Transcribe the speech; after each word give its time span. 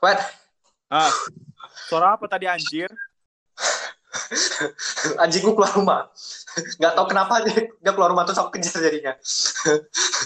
Wet, 0.00 0.20
Ah, 0.90 1.12
suara 1.86 2.16
apa 2.18 2.24
tadi 2.26 2.48
anjir? 2.50 2.90
anjingku 5.22 5.54
keluar 5.54 5.70
rumah. 5.76 6.00
Nggak 6.82 6.92
tahu 6.98 7.06
kenapa 7.06 7.34
dia, 7.46 7.70
dia 7.78 7.92
keluar 7.94 8.10
rumah 8.10 8.26
terus 8.26 8.40
aku 8.42 8.58
kejar 8.58 8.80
jadinya. 8.82 9.14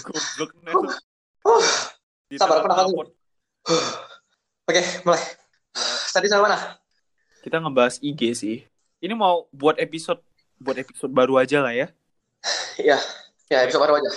Goblok 0.01 0.51
tuh. 0.65 0.89
Sabar, 2.39 2.65
kenapa. 2.65 2.89
Oke, 4.65 4.81
mulai. 5.05 5.21
Tadi 6.09 6.25
sampai 6.31 6.49
mana? 6.49 6.57
Kita 7.45 7.61
ngebahas 7.61 8.01
IG 8.01 8.21
sih. 8.33 8.57
Ini 9.03 9.13
mau 9.13 9.45
buat 9.53 9.77
episode 9.77 10.23
buat 10.57 10.79
episode 10.81 11.13
baru 11.13 11.37
aja 11.37 11.61
lah 11.61 11.75
ya. 11.75 11.91
Ya, 12.81 12.97
ya 13.51 13.61
episode 13.61 13.85
baru 13.85 14.01
aja. 14.01 14.11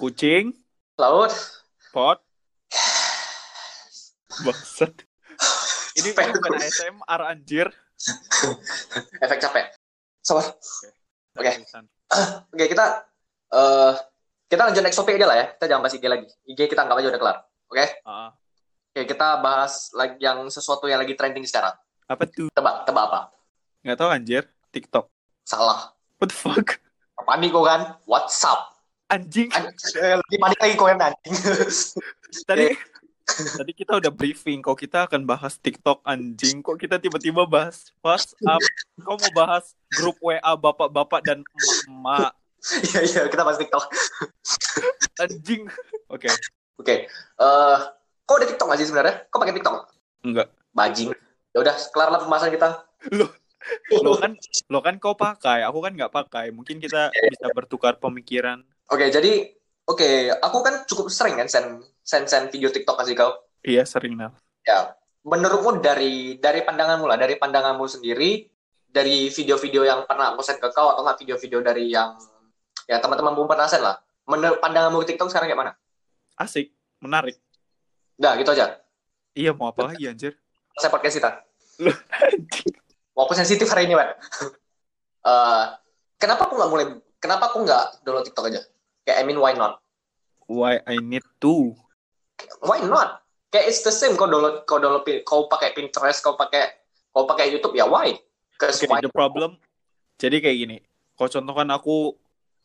Kucing, 0.00 0.56
Laut, 0.98 1.30
pot, 1.94 2.18
bangsat. 4.44 4.92
Ini 5.98 6.08
bukan 6.16 6.52
ASMR 6.58 7.20
anjir. 7.28 7.66
efek 9.24 9.38
capek. 9.38 9.66
Sabar. 10.22 10.46
Oke. 11.38 11.52
Oke, 12.52 12.64
kita 12.70 12.86
eh 13.52 13.92
kita 14.52 14.68
lanjut 14.68 14.82
next 14.84 14.98
topik 15.00 15.16
aja 15.16 15.26
lah 15.28 15.36
ya. 15.38 15.46
Kita 15.56 15.64
jangan 15.68 15.82
bahas 15.84 15.94
IG 15.96 16.04
lagi. 16.08 16.28
IG 16.44 16.60
kita 16.68 16.80
anggap 16.84 17.00
aja 17.00 17.08
udah 17.08 17.20
kelar. 17.20 17.36
Oke? 17.72 17.86
Oke, 18.92 19.00
kita 19.08 19.40
bahas 19.40 19.88
lagi 19.96 20.20
yang 20.20 20.44
sesuatu 20.52 20.84
yang 20.84 21.00
lagi 21.00 21.16
trending 21.16 21.48
sekarang. 21.48 21.72
apa 22.04 22.28
tuh? 22.28 22.52
Tebak, 22.52 22.84
tebak 22.84 23.04
apa? 23.08 23.20
Nggak 23.80 23.96
tahu 23.96 24.10
anjir. 24.12 24.42
TikTok. 24.68 25.08
Salah. 25.48 25.96
What 26.20 26.28
the 26.28 26.36
fuck? 26.36 26.76
Panik 27.24 27.56
kok 27.56 27.64
kan? 27.64 27.80
WhatsApp. 28.04 28.76
Anjing. 29.08 29.48
Anjing, 29.48 30.20
lebih 30.20 30.38
panik 30.40 30.58
lagi 30.60 30.74
kok 30.76 30.88
yang 30.92 31.00
anjing. 31.00 31.34
Tadi 32.44 32.66
tadi 33.30 33.72
kita 33.72 33.98
udah 33.98 34.12
briefing 34.12 34.60
kok 34.60 34.78
kita 34.78 35.06
akan 35.06 35.24
bahas 35.24 35.56
TikTok 35.58 36.02
anjing. 36.02 36.60
Kok 36.60 36.76
kita 36.78 36.98
tiba-tiba 36.98 37.46
bahas 37.46 37.90
WhatsApp? 38.02 38.62
Kau 39.00 39.16
mau 39.16 39.32
bahas 39.34 39.74
grup 39.94 40.16
WA 40.20 40.52
bapak-bapak 40.58 41.20
dan 41.24 41.42
emak-emak? 41.42 42.32
Iya, 42.62 43.00
iya, 43.02 43.22
kita 43.26 43.42
bahas 43.42 43.58
TikTok. 43.58 43.84
Anjing. 45.18 45.66
Oke. 46.06 46.30
Oke. 46.78 47.10
Eh, 47.10 47.78
kok 48.22 48.36
ada 48.38 48.46
TikTok 48.46 48.66
nggak 48.70 48.78
sih 48.78 48.86
sebenarnya? 48.86 49.14
Kok 49.26 49.38
pakai 49.42 49.54
TikTok? 49.58 49.74
Enggak. 50.22 50.48
Bajing. 50.70 51.10
Ya 51.52 51.58
udah, 51.58 51.74
kelar 51.90 52.08
lah 52.14 52.20
pembahasan 52.22 52.54
kita. 52.54 52.86
Lo 54.02 54.18
kan 54.18 54.34
lo 54.70 54.78
kan 54.82 54.98
kau 54.98 55.14
pakai, 55.14 55.62
aku 55.62 55.78
kan 55.82 55.94
nggak 55.94 56.10
pakai. 56.10 56.50
Mungkin 56.50 56.82
kita 56.82 57.14
bisa 57.14 57.46
bertukar 57.54 57.98
pemikiran. 57.98 58.62
Oke, 58.90 59.06
jadi 59.10 59.54
oke, 59.88 60.10
aku 60.42 60.58
kan 60.62 60.74
cukup 60.86 61.06
sering 61.10 61.38
kan 61.38 61.48
send 61.48 61.82
send 62.02 62.26
send 62.28 62.50
video 62.50 62.68
TikTok 62.70 62.98
kasih 62.98 63.14
kau. 63.18 63.32
Iya 63.62 63.86
sering 63.86 64.18
Nal. 64.18 64.34
Ya, 64.62 64.94
menurutmu 65.26 65.82
dari 65.82 66.38
dari 66.38 66.62
pandanganmu 66.62 67.06
lah, 67.06 67.18
dari 67.18 67.38
pandanganmu 67.38 67.86
sendiri, 67.86 68.46
dari 68.90 69.30
video-video 69.30 69.82
yang 69.86 70.06
pernah 70.06 70.34
aku 70.34 70.42
send 70.42 70.58
ke 70.62 70.68
kau 70.70 70.92
atau 70.94 71.02
nggak 71.02 71.18
video-video 71.22 71.58
dari 71.62 71.90
yang 71.90 72.18
ya 72.86 72.98
teman-teman 72.98 73.34
belum 73.34 73.48
pernah 73.50 73.66
send 73.66 73.82
lah. 73.82 73.98
Menurut 74.26 74.62
pandanganmu 74.62 75.02
ke 75.02 75.14
TikTok 75.14 75.30
sekarang 75.30 75.50
kayak 75.50 75.60
mana? 75.60 75.72
Asik, 76.38 76.70
menarik. 77.02 77.38
Udah, 78.18 78.38
gitu 78.38 78.54
aja. 78.54 78.78
Iya 79.34 79.50
mau 79.56 79.72
apa 79.72 79.90
lagi 79.90 80.06
anjir? 80.06 80.36
Saya 80.78 80.92
podcast 80.92 81.16
kita. 81.18 81.30
Anjing. 82.22 82.74
Walaupun 83.16 83.36
sensitif 83.40 83.66
hari 83.72 83.90
ini, 83.90 83.98
Wan. 83.98 84.10
Eh, 85.22 85.64
kenapa 86.18 86.50
aku 86.50 86.58
nggak 86.58 86.66
mulai? 86.66 86.86
Kenapa 87.22 87.54
aku 87.54 87.62
nggak 87.62 88.02
download 88.02 88.26
TikTok 88.26 88.50
aja? 88.50 88.58
Kayak 89.02 89.18
I 89.18 89.24
mean 89.26 89.38
why 89.38 89.52
not? 89.54 89.82
Why 90.46 90.78
I 90.86 90.98
need 91.02 91.24
to? 91.42 91.74
Why 92.62 92.82
not? 92.82 93.22
Kayak 93.50 93.66
it's 93.70 93.82
the 93.82 93.94
same. 93.94 94.14
Kau 94.14 94.30
download, 94.30 94.64
kau 94.64 94.78
download, 94.78 95.04
pin- 95.04 95.22
kau 95.26 95.46
pakai 95.46 95.74
Pinterest, 95.74 96.22
kau 96.22 96.38
pakai, 96.38 96.72
kau 97.10 97.26
pakai 97.26 97.50
YouTube 97.50 97.76
ya 97.76 97.84
why? 97.84 98.16
Cause 98.56 98.78
Okay, 98.78 98.88
why? 98.88 99.02
the 99.02 99.10
problem. 99.10 99.58
Jadi 100.16 100.38
kayak 100.38 100.58
gini. 100.58 100.78
Kau 101.18 101.28
contohkan 101.28 101.68
aku 101.74 102.16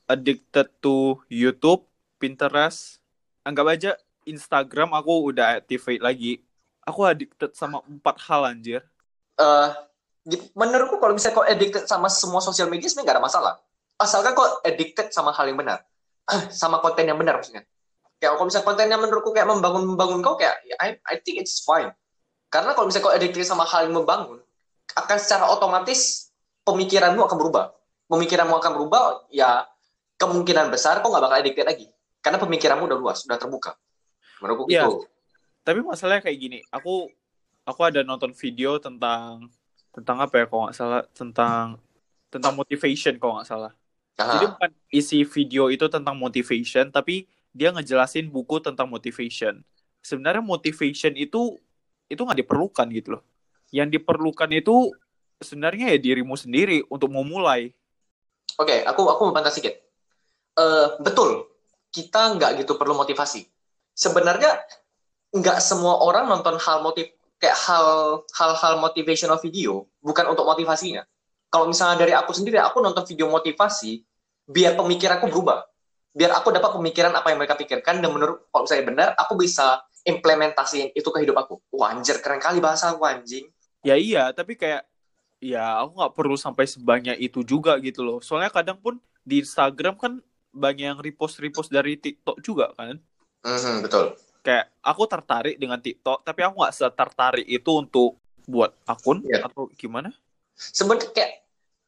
addicted 0.07 0.71
to 0.79 1.19
YouTube, 1.27 1.83
Pinterest, 2.17 3.01
anggap 3.43 3.67
aja 3.67 3.91
Instagram 4.23 4.95
aku 4.95 5.33
udah 5.33 5.59
activate 5.59 6.03
lagi. 6.03 6.33
Aku 6.87 7.03
addicted 7.03 7.51
sama 7.51 7.83
empat 7.83 8.15
hal 8.27 8.47
anjir. 8.47 8.81
Eh, 9.37 9.67
di- 10.23 10.43
menurutku 10.55 10.99
kalau 10.99 11.15
misalnya 11.15 11.35
kau 11.35 11.47
addicted 11.47 11.83
sama 11.87 12.07
semua 12.07 12.39
sosial 12.39 12.71
media 12.71 12.87
sebenarnya 12.87 13.11
nggak 13.11 13.17
ada 13.19 13.27
masalah. 13.27 13.53
Asalkan 13.99 14.31
kau 14.35 14.47
addicted 14.63 15.11
sama 15.11 15.35
hal 15.35 15.51
yang 15.51 15.59
benar, 15.59 15.83
sama 16.51 16.83
konten 16.83 17.07
yang 17.07 17.17
benar 17.17 17.39
maksudnya. 17.39 17.63
Kayak 18.17 18.33
kalau 18.35 18.47
misalnya 18.49 18.65
kontennya 18.65 18.97
menurutku 18.97 19.29
kayak 19.31 19.47
membangun 19.47 19.83
membangun 19.93 20.19
kau 20.25 20.35
kayak 20.35 20.57
ya, 20.65 20.75
I, 20.81 20.97
I 21.05 21.15
think 21.21 21.37
it's 21.37 21.61
fine. 21.61 21.93
Karena 22.49 22.73
kalau 22.73 22.89
misalnya 22.89 23.05
kau 23.11 23.13
addicted 23.13 23.45
sama 23.45 23.67
hal 23.67 23.85
yang 23.85 23.95
membangun, 23.95 24.41
akan 24.97 25.17
secara 25.21 25.45
otomatis 25.51 26.31
pemikiranmu 26.65 27.21
akan 27.21 27.37
berubah. 27.37 27.65
Pemikiranmu 28.07 28.55
akan 28.57 28.71
berubah, 28.73 29.29
ya 29.29 29.67
kemungkinan 30.17 30.73
besar 30.73 31.03
kau 31.05 31.13
nggak 31.13 31.23
bakal 31.23 31.37
addicted 31.37 31.65
lagi. 31.67 31.85
Karena 32.23 32.41
pemikiranmu 32.41 32.89
udah 32.89 32.97
luas, 32.97 33.21
udah 33.27 33.37
terbuka. 33.37 33.77
Menurutku 34.41 34.65
Iya. 34.71 34.89
gitu. 34.89 35.05
Tapi 35.61 35.79
masalahnya 35.83 36.23
kayak 36.25 36.37
gini. 36.39 36.59
Aku 36.73 37.11
aku 37.67 37.81
ada 37.83 38.01
nonton 38.01 38.31
video 38.33 38.79
tentang 38.79 39.51
tentang 39.91 40.17
apa 40.23 40.41
ya 40.41 40.45
kalau 40.47 40.61
nggak 40.67 40.77
salah 40.77 41.03
tentang 41.11 41.77
tentang 42.31 42.53
motivation 42.55 43.13
kalau 43.19 43.37
nggak 43.37 43.49
salah. 43.49 43.71
Aha. 44.17 44.33
Jadi 44.37 44.45
bukan 44.49 44.71
isi 44.89 45.19
video 45.21 45.69
itu 45.69 45.85
tentang 45.85 46.17
motivation, 46.17 46.89
tapi 46.89 47.29
dia 47.53 47.69
ngejelasin 47.69 48.29
buku 48.33 48.57
tentang 48.61 48.89
motivation. 48.89 49.61
Sebenarnya 50.01 50.41
motivation 50.41 51.13
itu 51.13 51.57
itu 52.09 52.21
nggak 52.21 52.41
diperlukan 52.41 52.87
gitu 52.93 53.19
loh. 53.19 53.23
Yang 53.69 54.01
diperlukan 54.01 54.49
itu 54.57 54.89
sebenarnya 55.37 55.93
ya 55.93 55.99
dirimu 56.01 56.33
sendiri 56.33 56.81
untuk 56.89 57.13
memulai. 57.13 57.73
Oke, 58.57 58.81
aku 58.81 59.05
aku 59.05 59.21
mau 59.29 59.33
bantah 59.37 59.53
sedikit. 59.53 59.77
Eh, 60.57 60.87
betul, 60.97 61.45
kita 61.93 62.33
nggak 62.33 62.65
gitu 62.65 62.73
perlu 62.73 62.97
motivasi. 62.97 63.45
Sebenarnya 63.93 64.57
nggak 65.29 65.61
semua 65.61 66.01
orang 66.01 66.25
nonton 66.25 66.57
hal 66.57 66.81
motiv 66.81 67.13
kayak 67.37 67.53
hal 67.53 68.21
hal-hal 68.33 68.81
motivational 68.81 69.37
video 69.37 69.85
bukan 70.01 70.25
untuk 70.33 70.49
motivasinya. 70.49 71.05
Kalau 71.47 71.65
misalnya 71.71 72.03
dari 72.03 72.13
aku 72.13 72.35
sendiri, 72.35 72.59
aku 72.59 72.83
nonton 72.83 73.07
video 73.07 73.31
motivasi 73.31 74.03
biar 74.47 74.75
pemikiranku 74.75 75.27
berubah, 75.31 75.63
biar 76.11 76.35
aku 76.35 76.51
dapat 76.51 76.75
pemikiran 76.75 77.11
apa 77.15 77.31
yang 77.31 77.39
mereka 77.39 77.55
pikirkan 77.55 77.99
dan 78.03 78.09
menurut 78.11 78.47
kalau 78.51 78.67
misalnya 78.67 78.85
benar, 78.87 79.07
aku 79.15 79.33
bisa 79.39 79.83
implementasiin 80.07 80.95
itu 80.95 81.07
ke 81.07 81.19
hidup 81.23 81.35
aku. 81.39 81.59
Wah, 81.75 81.91
anjir, 81.95 82.19
keren 82.23 82.39
kali 82.39 82.63
bahasa 82.63 82.91
aku 82.91 83.03
anjing. 83.03 83.47
Ya 83.83 83.95
iya, 83.95 84.31
tapi 84.31 84.55
kayak 84.59 84.87
ya 85.39 85.83
aku 85.83 85.99
nggak 85.99 86.13
perlu 86.15 86.35
sampai 86.35 86.65
sebanyak 86.67 87.15
itu 87.19 87.43
juga 87.43 87.75
gitu 87.79 88.03
loh. 88.03 88.19
Soalnya 88.23 88.51
kadang 88.51 88.79
pun 88.79 88.99
di 89.23 89.43
Instagram 89.43 89.95
kan 89.99 90.13
banyak 90.51 90.85
yang 90.95 90.99
repost-repost 90.99 91.71
dari 91.71 91.99
TikTok 91.99 92.39
juga 92.43 92.71
kan. 92.75 92.99
Mhm, 93.43 93.83
betul. 93.83 94.15
Kayak 94.43 94.71
aku 94.79 95.03
tertarik 95.11 95.55
dengan 95.59 95.79
TikTok, 95.79 96.23
tapi 96.23 96.43
aku 96.43 96.55
nggak 96.63 96.75
setertarik 96.75 97.47
itu 97.47 97.71
untuk 97.75 98.15
buat 98.47 98.71
akun 98.87 99.27
Iya. 99.27 99.43
atau 99.51 99.67
gimana? 99.75 100.15
Sebenarnya 100.57 101.13
kayak 101.13 101.31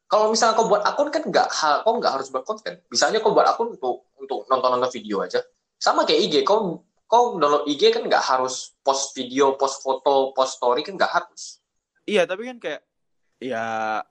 kalau 0.10 0.30
misalnya 0.30 0.58
kau 0.58 0.70
buat 0.70 0.86
akun 0.86 1.10
kan 1.10 1.26
nggak 1.26 1.50
hal 1.50 1.82
kau 1.82 1.98
nggak 1.98 2.14
harus 2.22 2.30
buat 2.30 2.46
konten 2.46 2.78
misalnya 2.94 3.20
kau 3.20 3.34
buat 3.34 3.50
akun 3.50 3.74
untuk 3.76 4.08
untuk 4.22 4.46
nonton 4.48 4.70
nonton 4.78 4.92
video 4.94 5.26
aja 5.26 5.42
sama 5.82 6.06
kayak 6.06 6.30
IG 6.30 6.36
kau 6.46 6.86
kau 7.10 7.42
download 7.42 7.66
IG 7.66 7.90
kan 7.90 8.06
nggak 8.06 8.22
harus 8.22 8.78
post 8.86 9.18
video 9.18 9.58
post 9.58 9.82
foto 9.82 10.32
post 10.38 10.62
story 10.62 10.86
kan 10.86 10.94
nggak 10.94 11.10
harus 11.10 11.60
Iya, 12.10 12.26
tapi 12.26 12.50
kan 12.50 12.58
kayak 12.58 12.82
ya 13.38 13.64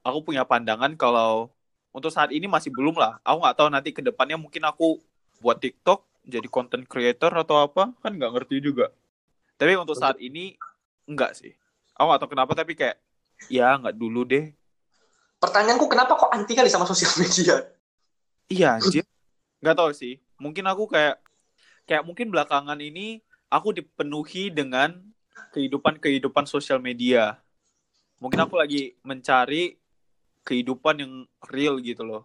aku 0.06 0.30
punya 0.30 0.46
pandangan 0.46 0.94
kalau 0.94 1.50
untuk 1.90 2.14
saat 2.14 2.30
ini 2.30 2.46
masih 2.46 2.70
belum 2.70 2.94
lah. 2.94 3.18
Aku 3.26 3.42
nggak 3.42 3.56
tahu 3.58 3.68
nanti 3.74 3.90
ke 3.90 3.98
depannya 3.98 4.38
mungkin 4.38 4.62
aku 4.62 5.02
buat 5.42 5.58
TikTok 5.58 6.06
jadi 6.22 6.46
content 6.46 6.86
creator 6.86 7.34
atau 7.34 7.66
apa 7.66 7.90
kan 7.98 8.12
nggak 8.14 8.30
ngerti 8.38 8.62
juga. 8.62 8.94
Tapi 9.58 9.74
untuk 9.74 9.98
saat 9.98 10.14
ini 10.22 10.54
enggak 11.10 11.34
sih. 11.34 11.50
Aku 11.98 12.06
nggak 12.06 12.20
tahu 12.22 12.30
kenapa 12.38 12.52
tapi 12.54 12.78
kayak 12.78 13.02
ya 13.46 13.78
nggak 13.78 13.94
dulu 13.94 14.26
deh. 14.26 14.50
pertanyaanku 15.38 15.86
kenapa 15.86 16.18
kok 16.18 16.34
anti 16.34 16.58
kali 16.58 16.66
sama 16.66 16.82
sosial 16.82 17.14
media 17.22 17.62
Iya 18.48 18.80
anjir. 18.80 19.04
Nggak 19.60 19.76
tahu 19.76 19.92
sih. 19.92 20.18
Mungkin 20.40 20.64
aku 20.64 20.88
kayak 20.88 21.20
kayak 21.84 22.00
mungkin 22.00 22.32
belakangan 22.32 22.80
ini 22.80 23.20
aku 23.52 23.76
dipenuhi 23.76 24.48
dengan 24.48 24.96
kehidupan-kehidupan 25.52 26.48
sosial 26.48 26.80
media. 26.80 27.36
Mungkin 28.18 28.40
aku 28.40 28.56
lagi 28.56 28.96
mencari 29.04 29.76
kehidupan 30.42 30.96
yang 30.96 31.12
real 31.52 31.76
gitu 31.76 32.00
loh. 32.02 32.24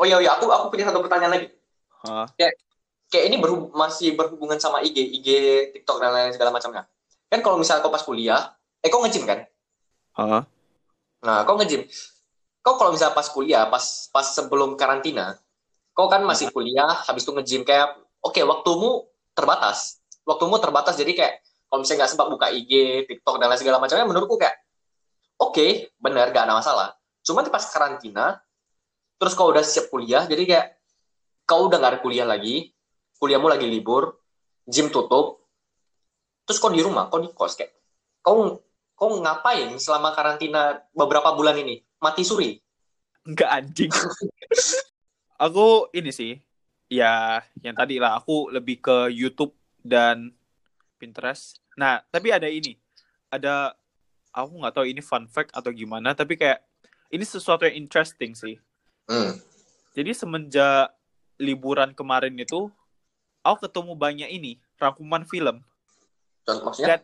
oh 0.00 0.04
iya 0.08 0.16
iya 0.20 0.36
aku 0.36 0.48
aku 0.48 0.72
punya 0.72 0.88
satu 0.88 1.04
pertanyaan 1.04 1.36
lagi 1.36 1.48
Hah? 2.04 2.24
kayak 3.12 3.24
ini 3.28 3.36
berhub- 3.36 3.76
masih 3.76 4.16
berhubungan 4.16 4.56
sama 4.56 4.80
IG 4.80 4.96
IG 5.20 5.28
TikTok 5.76 6.00
dan 6.00 6.16
lain 6.16 6.32
segala 6.32 6.48
macamnya 6.48 6.88
kan 7.28 7.44
kalau 7.44 7.60
misalnya 7.60 7.84
kau 7.84 7.92
pas 7.92 8.00
kuliah 8.00 8.56
eh 8.80 8.88
kau 8.88 9.04
nge-gym 9.04 9.28
kan 9.28 9.44
Hah? 10.16 10.44
Nah, 11.22 11.38
kau 11.46 11.56
nge-gym. 11.56 11.86
Kau 12.62 12.78
kalau 12.78 12.94
misalnya 12.94 13.14
pas 13.16 13.28
kuliah, 13.30 13.64
pas 13.66 13.84
pas 14.10 14.26
sebelum 14.26 14.78
karantina, 14.78 15.38
kau 15.96 16.06
kan 16.06 16.22
masih 16.22 16.50
kuliah, 16.54 17.02
habis 17.06 17.26
itu 17.26 17.32
nge-gym 17.34 17.62
kayak, 17.66 17.96
oke, 18.22 18.38
waktumu 18.44 19.06
terbatas. 19.34 20.02
Waktumu 20.22 20.62
terbatas, 20.62 20.94
jadi 20.94 21.12
kayak 21.14 21.34
kalau 21.66 21.82
misalnya 21.82 21.98
nggak 22.04 22.12
sempat 22.12 22.26
buka 22.28 22.46
IG, 22.52 22.72
TikTok 23.08 23.40
dan 23.40 23.48
lain 23.50 23.58
segala 23.58 23.80
macamnya, 23.80 24.06
menurutku 24.06 24.36
kayak 24.36 24.60
oke, 25.40 25.58
okay, 25.58 25.90
benar, 25.98 26.30
gak 26.30 26.46
ada 26.46 26.54
masalah. 26.54 26.88
Cuma 27.26 27.42
pas 27.48 27.64
karantina, 27.66 28.38
terus 29.18 29.34
kau 29.34 29.50
udah 29.50 29.64
siap 29.66 29.90
kuliah, 29.90 30.22
jadi 30.28 30.42
kayak 30.46 30.66
kau 31.48 31.66
udah 31.66 31.82
gak 31.82 31.90
ada 31.96 32.00
kuliah 32.04 32.26
lagi, 32.28 32.70
kuliahmu 33.18 33.50
lagi 33.50 33.66
libur, 33.66 34.22
gym 34.68 34.92
tutup, 34.94 35.42
terus 36.46 36.62
kau 36.62 36.70
di 36.70 36.78
rumah, 36.82 37.10
kau 37.10 37.18
di 37.18 37.30
kos 37.34 37.58
kayak, 37.58 37.74
kau 38.22 38.62
kau 39.02 39.18
ngapain 39.18 39.74
selama 39.82 40.14
karantina 40.14 40.78
beberapa 40.94 41.34
bulan 41.34 41.58
ini? 41.58 41.82
Mati 41.98 42.22
suri? 42.22 42.54
Enggak 43.26 43.50
anjing. 43.50 43.90
aku 45.50 45.90
ini 45.90 46.14
sih, 46.14 46.38
ya 46.86 47.42
yang 47.66 47.74
tadi 47.74 47.98
lah, 47.98 48.22
aku 48.22 48.54
lebih 48.54 48.78
ke 48.78 49.10
YouTube 49.10 49.58
dan 49.82 50.30
Pinterest. 51.02 51.58
Nah, 51.74 51.98
tapi 52.14 52.30
ada 52.30 52.46
ini. 52.46 52.78
Ada 53.26 53.74
aku 54.30 54.62
nggak 54.62 54.74
tahu 54.78 54.86
ini 54.86 55.02
fun 55.02 55.26
fact 55.26 55.50
atau 55.50 55.74
gimana, 55.74 56.14
tapi 56.14 56.38
kayak 56.38 56.62
ini 57.10 57.26
sesuatu 57.26 57.66
yang 57.66 57.82
interesting 57.82 58.38
sih. 58.38 58.54
Hmm. 59.10 59.34
Jadi 59.98 60.14
semenjak 60.14 60.94
liburan 61.42 61.90
kemarin 61.90 62.38
itu, 62.38 62.70
aku 63.42 63.66
ketemu 63.66 63.98
banyak 63.98 64.30
ini 64.30 64.62
rangkuman 64.78 65.26
film. 65.26 65.58
Dan, 66.78 67.02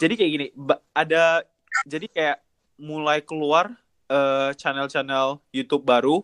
jadi 0.00 0.14
kayak 0.16 0.30
gini, 0.32 0.46
ada 0.92 1.44
jadi 1.88 2.06
kayak 2.08 2.38
mulai 2.76 3.24
keluar 3.24 3.72
channel 4.06 4.54
channel-channel 4.54 5.42
YouTube 5.50 5.82
baru 5.82 6.22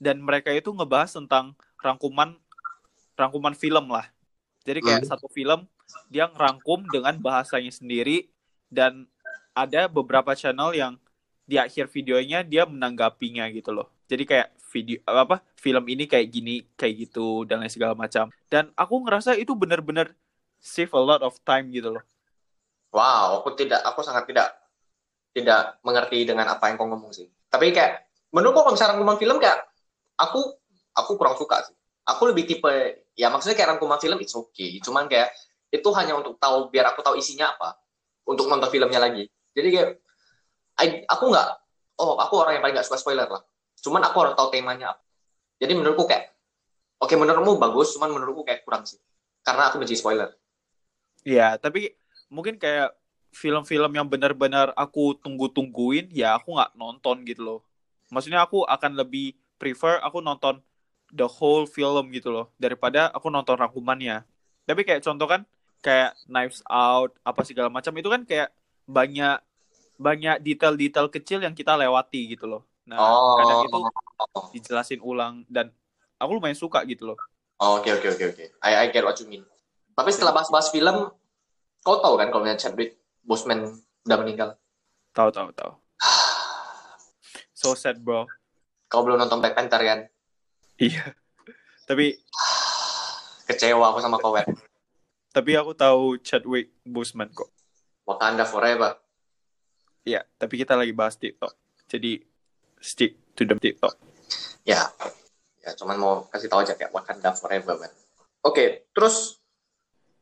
dan 0.00 0.20
mereka 0.20 0.48
itu 0.52 0.72
ngebahas 0.72 1.12
tentang 1.12 1.52
rangkuman 1.80 2.36
rangkuman 3.16 3.52
film 3.52 3.92
lah. 3.92 4.08
Jadi 4.64 4.80
kayak 4.82 5.04
hmm. 5.04 5.10
satu 5.12 5.28
film 5.28 5.68
dia 6.10 6.26
ngerangkum 6.26 6.88
dengan 6.90 7.14
bahasanya 7.20 7.70
sendiri 7.70 8.28
dan 8.72 9.06
ada 9.54 9.86
beberapa 9.86 10.34
channel 10.34 10.74
yang 10.74 10.98
di 11.46 11.56
akhir 11.56 11.86
videonya 11.94 12.42
dia 12.42 12.66
menanggapinya 12.66 13.46
gitu 13.54 13.70
loh. 13.70 13.88
Jadi 14.10 14.26
kayak 14.26 14.48
video 14.74 14.98
apa 15.06 15.40
film 15.54 15.84
ini 15.86 16.04
kayak 16.10 16.26
gini 16.28 16.66
kayak 16.74 17.06
gitu 17.06 17.46
dan 17.46 17.62
lain 17.62 17.70
segala 17.70 17.94
macam. 17.94 18.28
Dan 18.50 18.74
aku 18.74 18.94
ngerasa 19.06 19.38
itu 19.38 19.54
bener-bener 19.54 20.12
save 20.58 20.90
a 20.92 21.02
lot 21.02 21.22
of 21.22 21.38
time 21.46 21.70
gitu 21.70 21.94
loh. 21.94 22.04
Wow, 22.96 23.44
aku 23.44 23.52
tidak, 23.52 23.84
aku 23.84 24.00
sangat 24.00 24.24
tidak 24.24 24.56
tidak 25.36 25.76
mengerti 25.84 26.24
dengan 26.24 26.48
apa 26.48 26.72
yang 26.72 26.80
kau 26.80 26.88
ngomong 26.88 27.12
sih. 27.12 27.28
Tapi 27.52 27.76
kayak 27.76 28.08
menurutku 28.32 28.64
kalau 28.64 28.72
misalnya 28.72 28.96
rangkuman 28.96 29.20
film 29.20 29.36
kayak 29.36 29.68
aku 30.16 30.40
aku 30.96 31.12
kurang 31.20 31.36
suka 31.36 31.60
sih. 31.68 31.76
Aku 32.08 32.32
lebih 32.32 32.48
tipe 32.48 33.04
ya 33.12 33.28
maksudnya 33.28 33.52
kayak 33.52 33.76
rangkuman 33.76 34.00
film 34.00 34.16
it's 34.24 34.32
okay. 34.32 34.80
Cuman 34.80 35.12
kayak 35.12 35.28
itu 35.70 35.88
hanya 35.92 36.14
untuk 36.16 36.38
tahu 36.38 36.70
biar 36.70 36.94
aku 36.94 37.02
tahu 37.02 37.18
isinya 37.18 37.52
apa 37.52 37.76
untuk 38.26 38.46
nonton 38.46 38.70
filmnya 38.70 39.02
lagi 39.02 39.26
jadi 39.52 39.68
kayak 39.72 39.90
I, 40.76 40.86
aku 41.08 41.24
nggak 41.32 41.48
oh 42.02 42.20
aku 42.20 42.34
orang 42.42 42.58
yang 42.58 42.62
paling 42.62 42.74
nggak 42.78 42.86
suka 42.86 43.00
spoiler 43.00 43.26
lah 43.26 43.42
cuman 43.80 44.02
aku 44.06 44.16
harus 44.22 44.34
tahu 44.38 44.48
temanya 44.52 44.94
apa 44.94 45.02
jadi 45.58 45.72
menurutku 45.74 46.04
kayak 46.06 46.36
oke 47.00 47.14
menurutmu 47.14 47.58
bagus 47.58 47.94
cuman 47.96 48.14
menurutku 48.14 48.42
kayak 48.46 48.62
kurang 48.62 48.86
sih 48.86 49.00
karena 49.42 49.70
aku 49.70 49.80
benci 49.82 49.98
spoiler 49.98 50.30
Iya, 51.26 51.58
tapi 51.58 51.90
mungkin 52.28 52.58
kayak 52.60 52.94
film-film 53.36 53.92
yang 53.92 54.08
benar-benar 54.08 54.72
aku 54.72 55.16
tunggu-tungguin, 55.20 56.08
ya 56.12 56.40
aku 56.40 56.56
nggak 56.56 56.72
nonton 56.72 57.20
gitu 57.28 57.42
loh. 57.44 57.60
Maksudnya 58.08 58.46
aku 58.46 58.64
akan 58.64 58.96
lebih 58.96 59.36
prefer 59.60 60.00
aku 60.00 60.24
nonton 60.24 60.62
the 61.12 61.26
whole 61.28 61.68
film 61.68 62.08
gitu 62.10 62.32
loh, 62.32 62.48
daripada 62.56 63.12
aku 63.12 63.28
nonton 63.28 63.60
rangkumannya. 63.60 64.24
Tapi 64.64 64.80
kayak 64.82 65.04
contoh 65.04 65.28
kan, 65.28 65.44
kayak 65.84 66.16
Knives 66.26 66.64
Out 66.66 67.14
apa 67.22 67.44
segala 67.44 67.68
macam 67.68 67.92
itu 67.94 68.08
kan 68.08 68.24
kayak 68.24 68.50
banyak 68.88 69.38
banyak 69.96 70.40
detail-detail 70.44 71.08
kecil 71.08 71.40
yang 71.44 71.52
kita 71.52 71.76
lewati 71.76 72.36
gitu 72.36 72.48
loh. 72.48 72.62
Nah, 72.86 73.00
oh. 73.00 73.36
kadang 73.40 73.58
itu 73.66 73.78
dijelasin 74.56 75.00
ulang 75.02 75.42
dan 75.50 75.72
aku 76.16 76.38
lumayan 76.38 76.56
suka 76.56 76.84
gitu 76.88 77.12
loh. 77.12 77.18
Oke 77.56 77.92
oke 77.92 78.16
oke 78.16 78.24
oke. 78.36 78.44
I 78.60 78.84
I 78.84 78.92
get 78.92 79.04
what 79.04 79.16
you 79.20 79.28
mean. 79.28 79.44
Tapi 79.96 80.12
setelah 80.12 80.36
bahas-bahas 80.36 80.68
film, 80.68 81.08
kau 81.86 82.02
tahu 82.02 82.18
kan 82.18 82.34
kalau 82.34 82.42
Chadwick 82.58 82.98
Boseman 83.22 83.70
udah 84.02 84.18
meninggal? 84.18 84.48
Tahu 85.14 85.30
tahu 85.30 85.54
tahu. 85.54 85.72
so 87.62 87.78
sad 87.78 88.02
bro. 88.02 88.26
Kau 88.90 89.06
belum 89.06 89.22
nonton 89.22 89.38
Black 89.38 89.54
Panther 89.54 89.78
kan? 89.86 90.00
Iya. 90.82 91.14
Tapi 91.86 92.18
kecewa 93.46 93.94
aku 93.94 94.02
sama 94.02 94.18
kau 94.18 94.34
kan. 94.34 94.50
Tapi 95.30 95.54
aku 95.54 95.78
tahu 95.78 96.18
Chadwick 96.26 96.74
Boseman 96.82 97.30
kok. 97.30 97.54
Wakanda 98.02 98.42
Forever. 98.42 98.98
Iya, 100.02 100.26
tapi 100.38 100.58
kita 100.58 100.74
lagi 100.74 100.90
bahas 100.90 101.14
TikTok. 101.14 101.54
Jadi 101.86 102.18
stick 102.82 103.34
to 103.38 103.46
the 103.46 103.54
TikTok. 103.58 103.94
Ya, 104.66 104.90
ya 105.62 105.70
cuman 105.78 105.98
mau 105.98 106.14
kasih 106.30 106.50
tahu 106.50 106.66
aja 106.66 106.74
kayak 106.74 106.90
Wakanda 106.90 107.34
Forever, 107.34 107.78
man. 107.78 107.90
Oke, 108.42 108.90
terus 108.94 109.38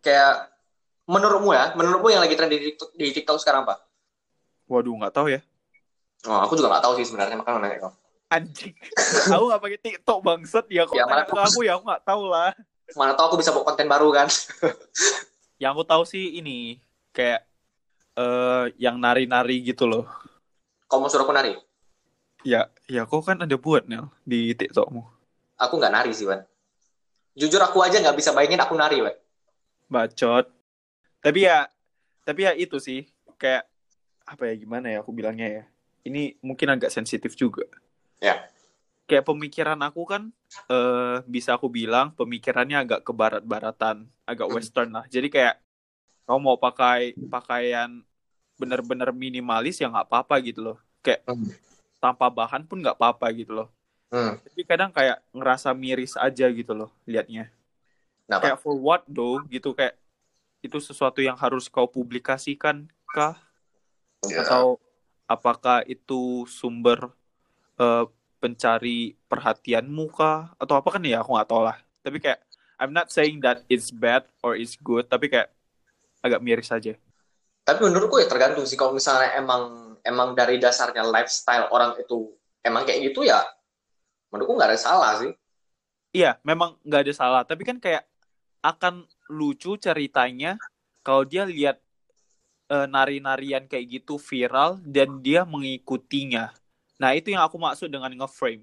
kayak 0.00 0.53
menurutmu 1.04 1.50
ya, 1.52 1.72
menurutmu 1.76 2.08
yang 2.12 2.22
lagi 2.24 2.34
tren 2.36 2.48
di 2.48 2.58
TikTok, 2.72 2.88
di 2.96 3.06
TikTok 3.12 3.36
sekarang 3.40 3.68
apa? 3.68 3.84
Waduh, 4.68 4.96
nggak 4.96 5.14
tahu 5.14 5.28
ya. 5.28 5.40
Oh, 6.24 6.40
aku 6.40 6.56
juga 6.56 6.72
nggak 6.72 6.84
tahu 6.88 6.92
sih 6.96 7.04
sebenarnya 7.04 7.36
makanya 7.36 7.60
nanya 7.60 7.78
kau. 7.84 7.92
Anjing, 8.32 8.72
aku 9.28 9.44
nggak 9.52 9.62
pakai 9.62 9.78
TikTok 9.84 10.18
bangset 10.24 10.66
ya 10.72 10.88
kok 10.88 10.96
ya, 10.96 11.04
mana 11.04 11.22
aku 11.28 11.60
ya 11.62 11.76
aku 11.76 11.84
nggak 11.84 12.04
tahu 12.08 12.22
lah. 12.32 12.50
Mana 12.96 13.12
tahu 13.12 13.26
aku 13.32 13.36
bisa 13.44 13.52
buat 13.52 13.68
konten 13.68 13.86
baru 13.86 14.08
kan? 14.10 14.26
Yang 15.62 15.70
aku 15.76 15.84
tahu 15.84 16.02
sih 16.08 16.40
ini 16.40 16.80
kayak 17.14 17.46
uh, 18.18 18.66
yang 18.74 18.98
nari-nari 18.98 19.62
gitu 19.62 19.86
loh. 19.86 20.08
Kau 20.90 20.98
mau 20.98 21.06
suruh 21.06 21.28
aku 21.28 21.34
nari? 21.36 21.54
Ya 22.42 22.68
ya 22.90 23.06
kau 23.06 23.22
kan 23.22 23.40
ada 23.40 23.56
buat 23.56 23.86
nih 23.86 24.04
di 24.26 24.52
tiktokmu. 24.52 25.00
Aku 25.60 25.78
nggak 25.78 25.94
nari 25.94 26.10
sih 26.12 26.26
Wan. 26.26 26.42
Jujur 27.38 27.62
aku 27.62 27.80
aja 27.80 28.02
nggak 28.02 28.18
bisa 28.18 28.34
bayangin 28.34 28.60
aku 28.60 28.74
nari 28.74 28.98
Wan. 29.00 29.14
Bacot 29.88 30.50
tapi 31.24 31.48
ya 31.48 31.64
tapi 32.28 32.44
ya 32.44 32.52
itu 32.52 32.76
sih 32.76 33.08
kayak 33.40 33.64
apa 34.28 34.52
ya 34.52 34.54
gimana 34.60 34.92
ya 34.92 35.00
aku 35.00 35.16
bilangnya 35.16 35.48
ya 35.48 35.64
ini 36.04 36.36
mungkin 36.44 36.76
agak 36.76 36.92
sensitif 36.92 37.32
juga 37.32 37.64
ya 38.20 38.44
kayak 39.04 39.24
pemikiran 39.28 39.80
aku 39.84 40.02
kan 40.08 40.22
uh, 40.72 41.20
bisa 41.28 41.56
aku 41.56 41.68
bilang 41.68 42.12
pemikirannya 42.16 42.84
agak 42.88 43.00
ke 43.04 43.12
barat-baratan, 43.12 44.08
agak 44.24 44.48
hmm. 44.48 44.56
western 44.56 44.90
lah. 44.96 45.04
Jadi 45.08 45.28
kayak 45.28 45.60
kamu 46.24 46.40
mau 46.40 46.56
pakai 46.56 47.12
pakaian 47.28 48.00
bener-bener 48.56 49.12
minimalis 49.12 49.76
ya 49.76 49.92
nggak 49.92 50.08
apa-apa 50.08 50.40
gitu 50.40 50.72
loh. 50.72 50.78
Kayak 51.04 51.20
hmm. 51.28 51.52
tanpa 52.00 52.32
bahan 52.32 52.64
pun 52.64 52.80
nggak 52.80 52.96
apa-apa 52.96 53.28
gitu 53.36 53.52
loh. 53.52 53.68
Hmm. 54.08 54.40
Jadi 54.40 54.62
kadang 54.64 54.90
kayak 54.94 55.20
ngerasa 55.36 55.76
miris 55.76 56.16
aja 56.16 56.48
gitu 56.48 56.72
loh 56.72 56.90
liatnya. 57.04 57.52
Kayak 58.24 58.56
for 58.56 58.72
what 58.72 59.04
though 59.04 59.44
gitu 59.52 59.76
kayak 59.76 60.00
itu 60.64 60.80
sesuatu 60.80 61.20
yang 61.20 61.36
harus 61.36 61.68
kau 61.68 61.84
publikasikan 61.84 62.88
kah? 63.12 63.36
Yeah. 64.24 64.48
Atau 64.48 64.80
apakah 65.28 65.84
itu 65.84 66.48
sumber 66.48 67.12
uh, 67.76 68.08
pencari 68.40 69.20
perhatianmu 69.28 70.08
kah? 70.08 70.56
Atau 70.56 70.80
apa 70.80 70.88
kan 70.96 71.04
ya 71.04 71.20
aku 71.20 71.36
nggak 71.36 71.52
tahu 71.52 71.62
lah 71.68 71.84
tapi 72.04 72.20
kayak 72.20 72.44
I'm 72.76 72.92
not 72.92 73.08
saying 73.08 73.40
that 73.40 73.64
it's 73.72 73.88
bad 73.88 74.28
or 74.44 74.52
it's 74.52 74.76
good 74.76 75.08
tapi 75.08 75.32
kayak 75.32 75.48
agak 76.20 76.44
miris 76.44 76.68
saja 76.68 77.00
tapi 77.64 77.80
menurutku 77.80 78.20
ya 78.20 78.28
tergantung 78.28 78.68
sih 78.68 78.76
kalau 78.76 78.92
misalnya 78.92 79.32
emang 79.40 79.96
emang 80.04 80.36
dari 80.36 80.60
dasarnya 80.60 81.00
lifestyle 81.08 81.72
orang 81.72 81.96
itu 81.96 82.28
emang 82.60 82.84
kayak 82.84 83.08
gitu 83.08 83.24
ya 83.24 83.40
menurutku 84.28 84.52
nggak 84.60 84.76
ada 84.76 84.80
salah 84.80 85.12
sih. 85.16 85.32
Iya 86.12 86.36
memang 86.44 86.76
nggak 86.84 87.02
ada 87.08 87.14
salah. 87.14 87.42
Tapi 87.46 87.62
kan 87.64 87.78
kayak 87.80 88.04
akan 88.64 89.04
lucu 89.28 89.76
ceritanya 89.76 90.56
kalau 91.04 91.28
dia 91.28 91.44
lihat 91.44 91.76
uh, 92.72 92.88
nari-narian 92.88 93.68
kayak 93.68 94.00
gitu 94.00 94.16
viral 94.16 94.80
dan 94.80 95.20
dia 95.20 95.44
mengikutinya 95.44 96.48
Nah, 96.98 97.10
itu 97.14 97.34
yang 97.34 97.42
aku 97.42 97.58
maksud 97.58 97.90
dengan 97.90 98.10
nge-frame. 98.14 98.62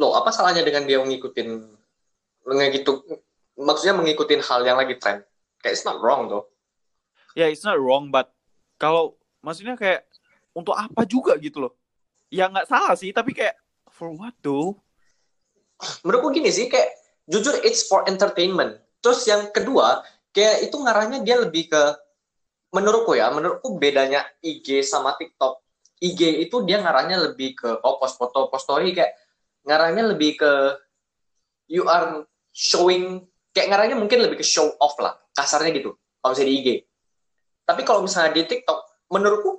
Loh, 0.00 0.16
apa 0.16 0.32
salahnya 0.32 0.64
dengan 0.64 0.86
dia 0.88 1.02
ngikutin 1.02 1.48
ngegitu 2.48 3.04
maksudnya 3.58 3.98
mengikutin 3.98 4.40
hal 4.40 4.64
yang 4.64 4.78
lagi 4.78 4.96
tren? 4.96 5.20
Kayak 5.60 5.74
it's 5.74 5.84
not 5.84 6.00
wrong 6.00 6.30
though. 6.30 6.48
Ya, 7.36 7.44
yeah, 7.44 7.48
it's 7.52 7.66
not 7.66 7.76
wrong, 7.76 8.08
but 8.08 8.32
kalau 8.80 9.18
maksudnya 9.44 9.74
kayak 9.74 10.06
untuk 10.54 10.72
apa 10.72 11.04
juga 11.04 11.36
gitu 11.36 11.68
loh. 11.68 11.72
Ya 12.30 12.48
nggak 12.48 12.70
salah 12.70 12.94
sih, 12.94 13.10
tapi 13.12 13.34
kayak 13.36 13.58
for 13.90 14.14
what 14.14 14.32
though? 14.40 14.78
Menurutku 16.06 16.30
gini 16.32 16.48
sih, 16.48 16.70
kayak 16.70 16.94
jujur 17.28 17.58
it's 17.66 17.84
for 17.84 18.06
entertainment. 18.08 18.80
Terus 18.98 19.20
yang 19.26 19.48
kedua, 19.54 20.02
kayak 20.34 20.70
itu 20.70 20.76
ngarahnya 20.78 21.22
dia 21.22 21.38
lebih 21.38 21.70
ke 21.70 21.82
menurutku 22.74 23.16
ya, 23.16 23.32
menurutku 23.32 23.78
bedanya 23.78 24.26
IG 24.44 24.84
sama 24.84 25.14
TikTok. 25.16 25.62
IG 25.98 26.46
itu 26.46 26.62
dia 26.62 26.78
ngarahnya 26.78 27.18
lebih 27.30 27.58
ke 27.58 27.70
oh 27.82 27.98
post 27.98 28.18
foto 28.18 28.46
post 28.46 28.70
story 28.70 28.94
kayak 28.94 29.18
ngarahnya 29.66 30.14
lebih 30.14 30.38
ke 30.38 30.52
you 31.66 31.84
are 31.90 32.22
showing 32.54 33.26
kayak 33.52 33.74
ngarahnya 33.74 33.96
mungkin 33.98 34.22
lebih 34.22 34.38
ke 34.40 34.46
show 34.46 34.70
off 34.78 34.94
lah 35.02 35.18
kasarnya 35.34 35.74
gitu 35.74 35.98
kalau 36.22 36.32
misalnya 36.34 36.48
di 36.48 36.54
IG 36.62 36.68
tapi 37.66 37.82
kalau 37.84 38.00
misalnya 38.06 38.32
di 38.32 38.42
TikTok 38.46 39.10
menurutku 39.12 39.50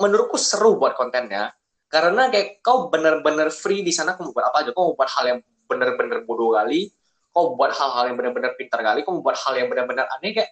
menurutku 0.00 0.36
seru 0.40 0.80
buat 0.80 0.98
kontennya 0.98 1.54
karena 1.86 2.32
kayak 2.32 2.64
kau 2.64 2.90
bener-bener 2.90 3.54
free 3.54 3.86
di 3.86 3.94
sana 3.94 4.18
kau 4.18 4.26
mau 4.26 4.34
buat 4.34 4.50
apa 4.50 4.66
aja 4.66 4.70
kau 4.74 4.90
mau 4.90 4.94
buat 4.98 5.10
hal 5.14 5.24
yang 5.30 5.38
bener-bener 5.70 6.26
bodoh 6.26 6.56
kali 6.58 6.90
kau 7.34 7.58
buat 7.58 7.74
hal-hal 7.74 8.08
yang 8.08 8.16
bener-bener 8.16 8.54
pintar 8.54 8.78
kali 8.80 9.02
kau 9.02 9.18
buat 9.18 9.34
hal 9.34 9.58
yang 9.58 9.66
bener-bener 9.66 10.06
aneh 10.06 10.30
kayak 10.32 10.50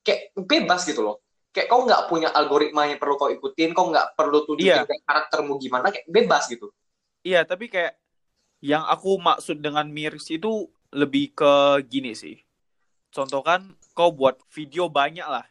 kayak 0.00 0.32
bebas 0.34 0.88
gitu 0.88 1.04
loh 1.04 1.20
kayak 1.52 1.68
kau 1.68 1.84
nggak 1.84 2.08
punya 2.08 2.32
algoritma 2.32 2.88
yang 2.88 2.96
perlu 2.96 3.20
kau 3.20 3.28
ikutin 3.28 3.76
kau 3.76 3.92
nggak 3.92 4.16
perlu 4.16 4.48
tunjukin 4.48 4.80
Iya. 4.80 4.88
kayak 4.88 5.02
karaktermu 5.04 5.60
gimana 5.60 5.92
kayak 5.92 6.08
bebas 6.08 6.48
gitu 6.48 6.72
Iya, 7.20 7.44
tapi 7.44 7.68
kayak 7.68 8.00
yang 8.64 8.80
aku 8.88 9.20
maksud 9.20 9.60
dengan 9.60 9.84
miris 9.92 10.24
itu 10.32 10.72
lebih 10.88 11.36
ke 11.36 11.52
gini 11.84 12.16
sih. 12.16 12.40
Contoh 13.12 13.44
kan, 13.44 13.76
kau 13.92 14.08
buat 14.08 14.40
video 14.48 14.88
banyak 14.88 15.28
lah. 15.28 15.44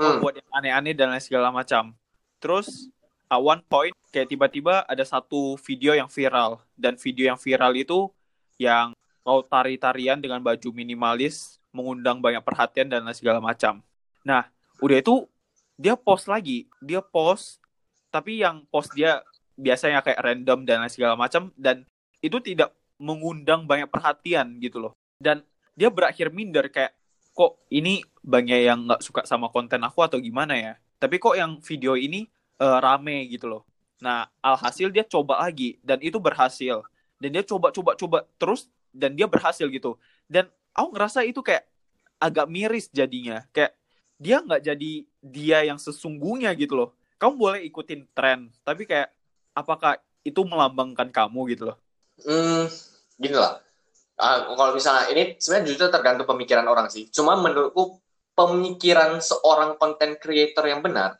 Kau 0.00 0.16
Hmm. 0.16 0.20
buat 0.24 0.40
yang 0.40 0.48
aneh-aneh 0.48 0.96
dan 0.96 1.12
lain 1.12 1.20
segala 1.20 1.52
macam. 1.52 1.92
Terus, 2.40 2.88
at 3.28 3.36
one 3.36 3.60
point, 3.68 3.92
kayak 4.08 4.32
tiba-tiba 4.32 4.80
ada 4.88 5.04
satu 5.04 5.60
video 5.60 5.92
yang 5.92 6.08
viral. 6.08 6.64
Dan 6.72 6.96
video 6.96 7.28
yang 7.28 7.36
viral 7.36 7.76
itu 7.76 8.08
yang 8.56 8.96
kau 9.22 9.44
tari-tarian 9.44 10.18
dengan 10.18 10.40
baju 10.40 10.68
minimalis, 10.72 11.60
mengundang 11.70 12.18
banyak 12.18 12.42
perhatian 12.42 12.88
dan 12.88 13.04
segala 13.12 13.38
macam. 13.38 13.84
Nah, 14.24 14.48
udah 14.80 14.98
itu, 15.00 15.28
dia 15.76 15.96
post 15.96 16.28
lagi. 16.28 16.68
Dia 16.80 17.00
post, 17.04 17.60
tapi 18.10 18.42
yang 18.42 18.66
post 18.68 18.92
dia 18.92 19.22
biasanya 19.60 20.00
kayak 20.00 20.20
random 20.20 20.64
dan 20.64 20.88
segala 20.88 21.14
macam 21.14 21.52
dan 21.54 21.84
itu 22.24 22.40
tidak 22.40 22.72
mengundang 22.96 23.64
banyak 23.68 23.88
perhatian 23.88 24.56
gitu 24.60 24.80
loh 24.80 24.92
dan 25.20 25.44
dia 25.76 25.92
berakhir 25.92 26.32
minder 26.32 26.68
kayak 26.72 26.96
kok 27.36 27.60
ini 27.68 28.00
banyak 28.24 28.66
yang 28.66 28.88
nggak 28.88 29.00
suka 29.04 29.22
sama 29.28 29.52
konten 29.52 29.80
aku 29.84 30.00
atau 30.00 30.16
gimana 30.16 30.56
ya 30.56 30.72
tapi 31.00 31.20
kok 31.20 31.36
yang 31.36 31.60
video 31.60 31.96
ini 31.96 32.28
eh, 32.60 32.78
rame 32.80 33.28
gitu 33.28 33.48
loh 33.48 33.62
nah 34.00 34.28
alhasil 34.40 34.88
dia 34.88 35.04
coba 35.04 35.44
lagi 35.44 35.76
dan 35.84 36.00
itu 36.00 36.16
berhasil 36.16 36.80
dan 37.20 37.28
dia 37.28 37.44
coba 37.44 37.68
coba 37.68 37.92
coba 37.96 38.18
terus 38.40 38.68
dan 38.90 39.14
dia 39.14 39.26
berhasil 39.30 39.66
gitu 39.70 39.96
dan 40.26 40.50
aku 40.74 40.94
ngerasa 40.94 41.26
itu 41.26 41.40
kayak 41.40 41.66
agak 42.20 42.46
miris 42.50 42.90
jadinya 42.92 43.42
kayak 43.54 43.74
dia 44.20 44.42
nggak 44.44 44.62
jadi 44.62 44.92
dia 45.24 45.58
yang 45.64 45.80
sesungguhnya 45.80 46.52
gitu 46.58 46.76
loh 46.76 46.90
kamu 47.16 47.34
boleh 47.36 47.60
ikutin 47.66 48.04
tren 48.12 48.52
tapi 48.62 48.84
kayak 48.84 49.08
apakah 49.56 49.96
itu 50.26 50.44
melambangkan 50.44 51.08
kamu 51.08 51.56
gitu 51.56 51.72
loh 51.72 51.78
Hmm, 52.24 52.68
gini 53.16 53.36
lah. 53.36 53.60
Ah, 54.20 54.44
kalau 54.52 54.76
misalnya 54.76 55.08
ini 55.12 55.22
sebenarnya 55.40 55.66
jujur 55.72 55.88
tergantung 55.88 56.28
pemikiran 56.28 56.66
orang 56.68 56.92
sih. 56.92 57.08
Cuma 57.08 57.40
menurutku 57.40 57.96
pemikiran 58.36 59.20
seorang 59.20 59.80
content 59.80 60.20
creator 60.20 60.64
yang 60.68 60.84
benar 60.84 61.16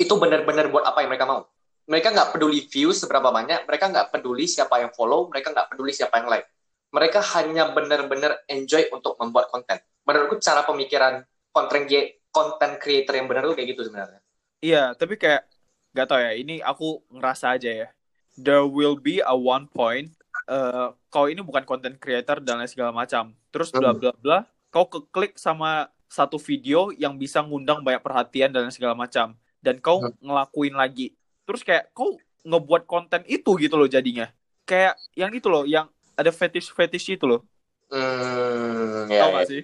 itu 0.00 0.12
benar-benar 0.16 0.72
buat 0.72 0.84
apa 0.88 1.04
yang 1.04 1.12
mereka 1.12 1.28
mau. 1.28 1.44
Mereka 1.88 2.12
nggak 2.12 2.28
peduli 2.36 2.64
views 2.68 3.00
seberapa 3.00 3.32
banyak, 3.32 3.64
mereka 3.64 3.88
nggak 3.88 4.08
peduli 4.12 4.44
siapa 4.44 4.80
yang 4.80 4.92
follow, 4.92 5.28
mereka 5.32 5.52
nggak 5.52 5.72
peduli 5.72 5.92
siapa 5.92 6.20
yang 6.20 6.28
like. 6.28 6.48
Mereka 6.88 7.20
hanya 7.36 7.70
benar-benar 7.72 8.44
enjoy 8.48 8.88
untuk 8.90 9.16
membuat 9.20 9.52
konten. 9.52 9.76
Menurutku 10.08 10.40
cara 10.40 10.64
pemikiran 10.64 11.20
content 11.52 11.84
content 12.28 12.74
creator 12.78 13.14
yang 13.16 13.26
benar 13.28 13.44
tuh 13.44 13.56
kayak 13.56 13.74
gitu 13.74 13.82
sebenarnya. 13.88 14.20
iya 14.60 14.92
tapi 14.94 15.14
kayak 15.16 15.46
gak 15.90 16.06
tau 16.10 16.20
ya 16.20 16.34
ini 16.34 16.60
aku 16.60 17.02
ngerasa 17.10 17.56
aja 17.56 17.70
ya 17.70 17.88
there 18.36 18.66
will 18.66 18.98
be 18.98 19.18
a 19.22 19.34
one 19.34 19.66
point 19.66 20.12
eh 20.48 20.88
kau 21.08 21.26
ini 21.28 21.40
bukan 21.40 21.64
content 21.64 21.96
creator 21.98 22.38
dan 22.40 22.60
lain 22.62 22.70
segala 22.70 22.92
macam 22.94 23.32
terus 23.50 23.72
bla 23.72 23.92
Hmm. 23.92 24.00
bla 24.00 24.12
bla 24.18 24.38
kau 24.68 24.84
keklik 24.86 25.36
sama 25.36 25.88
satu 26.08 26.36
video 26.40 26.88
yang 26.94 27.16
bisa 27.16 27.40
ngundang 27.44 27.84
banyak 27.84 28.00
perhatian 28.00 28.48
dan 28.52 28.68
lain 28.68 28.74
segala 28.74 28.96
macam 28.96 29.36
dan 29.60 29.76
kau 29.80 30.04
Hmm. 30.04 30.14
ngelakuin 30.22 30.74
lagi 30.76 31.14
terus 31.44 31.64
kayak 31.64 31.90
kau 31.92 32.16
ngebuat 32.44 32.84
konten 32.86 33.24
itu 33.26 33.56
gitu 33.58 33.74
loh 33.76 33.88
jadinya 33.88 34.28
kayak 34.64 35.00
yang 35.16 35.32
itu 35.32 35.48
loh 35.48 35.64
yang 35.64 35.88
ada 36.18 36.30
fetish 36.34 36.74
fetish 36.74 37.14
itu 37.14 37.24
loh. 37.30 37.46
Hmm, 37.88 39.06
ya, 39.06 39.22
tau 39.22 39.30
ya. 39.30 39.36
gak 39.38 39.46
sih? 39.46 39.62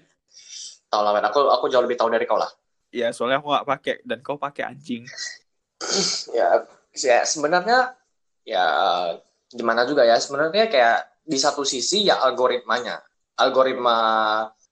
Tahu 0.87 1.03
lah, 1.03 1.11
men. 1.19 1.27
aku 1.27 1.51
aku 1.51 1.67
jauh 1.67 1.83
lebih 1.83 1.99
tahu 1.99 2.09
dari 2.15 2.23
kau 2.25 2.39
lah. 2.39 2.49
ya 2.95 3.11
soalnya 3.11 3.43
aku 3.43 3.51
nggak 3.51 3.67
pakai 3.67 3.95
dan 4.07 4.19
kau 4.23 4.39
pakai 4.39 4.71
anjing. 4.71 5.03
Ya, 6.33 6.65
ya 6.97 7.29
sebenarnya 7.29 7.93
ya 8.47 8.65
gimana 9.53 9.85
juga 9.85 10.07
ya. 10.07 10.17
Sebenarnya 10.17 10.71
kayak 10.73 11.21
di 11.27 11.37
satu 11.37 11.61
sisi 11.67 12.09
ya 12.09 12.25
algoritmanya. 12.25 13.05
Algoritma 13.37 13.99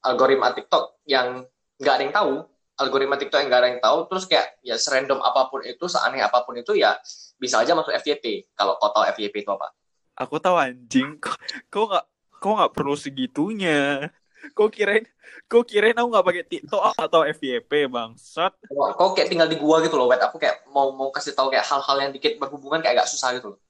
algoritma 0.01 0.57
TikTok 0.57 1.05
yang 1.05 1.45
nggak 1.77 1.95
ada 1.99 2.03
yang 2.07 2.15
tahu. 2.15 2.33
Algoritma 2.81 3.21
TikTok 3.21 3.45
yang 3.45 3.49
nggak 3.53 3.61
ada 3.61 3.69
yang 3.77 3.83
tahu. 3.85 3.99
Terus 4.09 4.25
kayak 4.25 4.47
ya 4.65 4.81
serandom 4.81 5.21
apa 5.21 5.53
pun 5.53 5.61
itu 5.69 5.85
seaneh 5.85 6.25
apa 6.25 6.47
pun 6.49 6.57
itu 6.57 6.73
ya 6.81 6.97
bisa 7.37 7.61
aja 7.61 7.77
masuk 7.77 7.93
FYP 7.93 8.55
kalau 8.57 8.79
kau 8.81 8.89
tahu 8.95 9.05
FYP 9.13 9.43
itu 9.45 9.51
apa 9.53 9.75
Aku 10.17 10.37
tahu 10.39 10.57
anjing. 10.57 11.17
Kau 11.23 11.37
kau 11.73 11.85
nggak 11.89 12.05
kau 12.43 12.53
nggak 12.59 12.73
perlu 12.75 12.95
segitunya. 12.99 14.11
Kau 14.53 14.69
kirain 14.69 15.07
kau 15.47 15.63
kirain 15.63 15.97
aku 15.97 16.09
nggak 16.13 16.27
pakai 16.27 16.45
TikTok 16.49 16.83
atau 16.99 17.23
FYP 17.29 17.89
bangsat. 17.89 18.53
kau, 18.69 18.93
kau 18.97 19.09
kayak 19.15 19.31
tinggal 19.31 19.49
di 19.49 19.57
gua 19.57 19.81
gitu 19.85 19.95
loh 19.97 20.11
wet 20.11 20.21
aku 20.21 20.41
kayak 20.41 20.65
mau 20.73 20.91
mau 20.93 21.13
kasih 21.15 21.37
tahu 21.37 21.53
kayak 21.53 21.65
hal-hal 21.65 21.97
yang 22.03 22.13
dikit 22.13 22.37
berhubungan 22.41 22.81
kayak 22.81 23.01
agak 23.01 23.09
susah 23.09 23.37
gitu 23.37 23.55
loh 23.57 23.61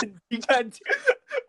Anjing 0.00 0.42
anjing. 0.48 0.86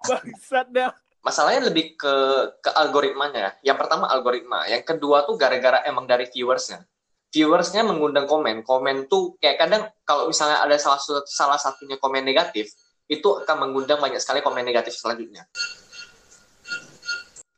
Bangsat 0.04 0.68
dah. 0.72 0.92
masalahnya 1.20 1.68
lebih 1.68 2.00
ke 2.00 2.16
ke 2.64 2.72
algoritmanya. 2.72 3.60
Yang 3.60 3.78
pertama 3.84 4.08
algoritma, 4.08 4.64
yang 4.72 4.84
kedua 4.88 5.28
tuh 5.28 5.36
gara-gara 5.36 5.84
emang 5.84 6.08
dari 6.08 6.32
viewersnya. 6.32 6.88
Viewersnya 7.30 7.84
mengundang 7.84 8.26
komen, 8.26 8.64
komen 8.64 9.12
tuh 9.12 9.36
kayak 9.38 9.60
kadang 9.60 9.84
kalau 10.08 10.32
misalnya 10.32 10.64
ada 10.64 10.80
salah 10.80 10.98
satu 10.98 11.28
salah 11.28 11.60
satunya 11.60 12.00
komen 12.00 12.24
negatif, 12.24 12.72
itu 13.10 13.26
akan 13.42 13.68
mengundang 13.68 13.98
banyak 13.98 14.22
sekali 14.22 14.40
komen 14.40 14.62
negatif 14.62 14.94
selanjutnya. 14.94 15.50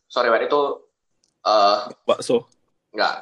Sorry, 0.08 0.28
Wad, 0.28 0.44
itu 0.44 0.60
eh 1.44 1.78
Bakso. 2.04 2.48
nggak 2.92 3.14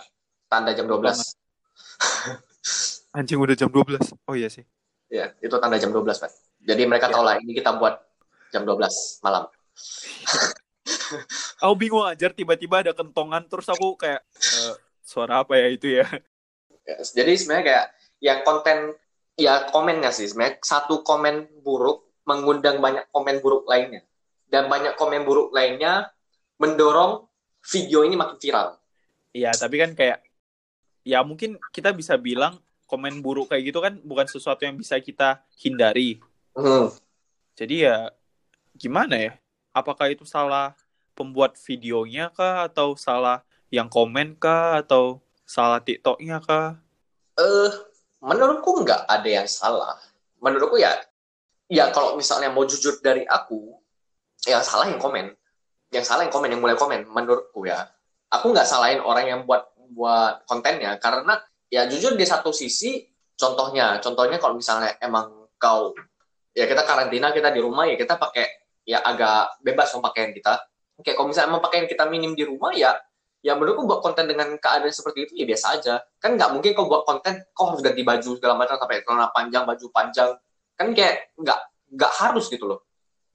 tanda 0.46 0.72
jam 0.74 0.86
12. 0.86 1.02
Anjing 3.18 3.42
udah 3.42 3.56
jam 3.58 3.68
12. 3.68 4.14
Oh 4.26 4.38
iya 4.38 4.48
sih. 4.48 4.64
Ya, 5.10 5.34
itu 5.42 5.52
tanda 5.58 5.76
jam 5.76 5.90
12, 5.90 6.22
Pak. 6.22 6.32
Jadi 6.62 6.82
mereka 6.86 7.10
Ya. 7.10 7.14
tahu 7.18 7.24
lah 7.26 7.36
ini 7.42 7.52
kita 7.52 7.76
buat 7.76 7.98
jam 8.50 8.62
12 8.62 9.22
malam. 9.22 9.50
Aku 11.62 11.74
bingung 11.76 12.06
aja 12.06 12.30
tiba-tiba 12.30 12.82
ada 12.82 12.94
kentongan 12.94 13.46
terus 13.46 13.68
aku 13.68 13.94
kayak 13.94 14.22
eh, 14.24 14.74
suara 15.02 15.42
apa 15.42 15.58
ya 15.58 15.68
itu 15.70 15.88
ya. 16.00 16.06
Ya, 16.90 16.98
jadi 17.06 17.38
sebenarnya 17.38 17.66
kayak 17.70 17.86
ya 18.18 18.34
konten 18.42 18.78
ya 19.38 19.70
komennya 19.70 20.10
sih 20.10 20.26
sebenarnya 20.26 20.58
satu 20.58 21.06
komen 21.06 21.62
buruk 21.62 22.09
mengundang 22.30 22.78
banyak 22.78 23.10
komen 23.10 23.42
buruk 23.42 23.66
lainnya 23.66 24.06
dan 24.54 24.70
banyak 24.70 24.94
komen 24.94 25.26
buruk 25.26 25.50
lainnya 25.50 26.14
mendorong 26.62 27.26
video 27.66 28.06
ini 28.06 28.14
makin 28.14 28.38
viral. 28.38 28.78
Iya, 29.34 29.54
tapi 29.58 29.82
kan 29.82 29.98
kayak 29.98 30.22
ya 31.02 31.26
mungkin 31.26 31.58
kita 31.74 31.90
bisa 31.90 32.14
bilang 32.22 32.62
komen 32.86 33.22
buruk 33.22 33.50
kayak 33.50 33.64
gitu 33.70 33.80
kan 33.82 33.98
bukan 34.02 34.30
sesuatu 34.30 34.66
yang 34.66 34.78
bisa 34.78 34.98
kita 35.02 35.42
hindari. 35.58 36.22
Hmm. 36.54 36.94
Jadi 37.58 37.90
ya 37.90 38.14
gimana 38.78 39.18
ya? 39.18 39.34
Apakah 39.74 40.10
itu 40.10 40.26
salah 40.26 40.74
pembuat 41.14 41.58
videonya 41.62 42.34
kah 42.34 42.66
atau 42.66 42.98
salah 42.98 43.46
yang 43.70 43.86
komen 43.86 44.34
kah 44.42 44.82
atau 44.82 45.22
salah 45.46 45.78
TikToknya 45.78 46.42
kah? 46.42 46.78
Eh, 47.38 47.72
menurutku 48.20 48.82
nggak 48.82 49.06
ada 49.06 49.30
yang 49.30 49.48
salah. 49.48 49.96
Menurutku 50.42 50.82
ya, 50.82 50.96
ya 51.70 51.94
kalau 51.94 52.18
misalnya 52.18 52.50
mau 52.50 52.66
jujur 52.66 52.98
dari 53.00 53.24
aku, 53.24 53.78
yang 54.50 54.66
salah 54.66 54.90
yang 54.90 54.98
komen, 54.98 55.32
yang 55.94 56.04
salah 56.04 56.26
yang 56.26 56.34
komen, 56.34 56.50
yang 56.50 56.62
mulai 56.62 56.76
komen. 56.76 57.06
Menurutku 57.06 57.70
ya, 57.70 57.86
aku 58.34 58.52
nggak 58.52 58.66
salahin 58.66 59.00
orang 59.00 59.26
yang 59.30 59.40
buat 59.46 59.70
buat 59.94 60.46
kontennya 60.50 60.98
karena 60.98 61.38
ya 61.70 61.86
jujur 61.86 62.18
di 62.18 62.26
satu 62.26 62.50
sisi, 62.50 63.06
contohnya, 63.38 64.02
contohnya 64.02 64.42
kalau 64.42 64.58
misalnya 64.58 64.98
emang 65.00 65.50
kau 65.62 65.94
ya 66.58 66.66
kita 66.66 66.82
karantina 66.84 67.30
kita 67.30 67.54
di 67.54 67.62
rumah 67.62 67.86
ya 67.86 67.94
kita 67.94 68.18
pakai 68.18 68.46
ya 68.90 69.06
agak 69.06 69.62
bebas 69.62 69.94
mau 69.96 70.10
pakaian 70.10 70.34
kita. 70.34 70.58
Kayak 71.00 71.16
kalau 71.16 71.28
misalnya 71.32 71.50
mau 71.56 71.64
pakaian 71.64 71.88
kita 71.88 72.04
minim 72.12 72.36
di 72.36 72.44
rumah 72.44 72.76
ya 72.76 72.92
ya 73.40 73.56
menurutku 73.56 73.88
buat 73.88 74.04
konten 74.04 74.28
dengan 74.28 74.52
keadaan 74.60 74.92
seperti 74.92 75.30
itu 75.30 75.34
ya 75.40 75.46
biasa 75.48 75.80
aja 75.80 75.96
kan 76.20 76.36
nggak 76.36 76.50
mungkin 76.52 76.76
kau 76.76 76.92
buat 76.92 77.08
konten 77.08 77.40
kau 77.56 77.72
harus 77.72 77.80
ganti 77.80 78.04
baju 78.04 78.36
segala 78.36 78.60
macam 78.60 78.76
sampai 78.76 79.00
celana 79.08 79.32
panjang 79.32 79.64
baju 79.64 79.86
panjang 79.96 80.30
kan 80.80 80.96
kayak 80.96 81.36
nggak 81.36 81.60
nggak 81.92 82.12
harus 82.16 82.48
gitu 82.48 82.64
loh 82.66 82.82